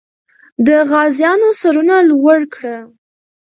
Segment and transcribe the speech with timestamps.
[0.65, 2.75] د غازیانو سرونه لوړ کړه.